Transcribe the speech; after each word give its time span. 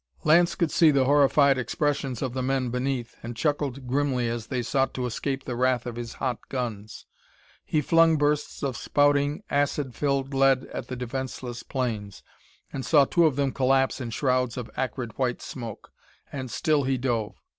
Lance 0.23 0.55
could 0.55 0.71
see 0.71 0.89
the 0.89 1.05
horrified 1.05 1.59
expressions 1.59 2.23
of 2.23 2.33
the 2.33 2.41
men 2.41 2.69
beneath, 2.71 3.17
and 3.21 3.37
chuckled 3.37 3.85
grimly 3.87 4.27
as 4.27 4.47
they 4.47 4.63
sought 4.63 4.95
to 4.95 5.05
escape 5.05 5.43
the 5.45 5.55
wrath 5.55 5.85
of 5.85 5.95
his 5.95 6.13
hot 6.13 6.39
guns. 6.49 7.05
He 7.63 7.81
flung 7.81 8.17
bursts 8.17 8.63
of 8.63 8.75
spouting, 8.75 9.43
acid 9.51 9.93
filled 9.93 10.33
lead 10.33 10.65
at 10.73 10.87
the 10.87 10.95
defenseless 10.95 11.61
planes, 11.61 12.23
and 12.73 12.83
saw 12.83 13.05
two 13.05 13.27
of 13.27 13.35
them 13.35 13.51
collapse 13.51 14.01
in 14.01 14.09
shrouds 14.09 14.57
of 14.57 14.71
acrid 14.75 15.19
white 15.19 15.39
smoke. 15.39 15.91
And 16.31 16.49
still 16.49 16.85
he 16.85 16.97
dove. 16.97 17.35